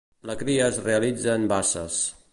[0.29, 2.03] La cria es realitza en basses.